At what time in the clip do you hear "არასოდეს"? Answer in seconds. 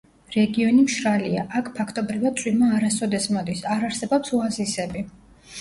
2.79-3.29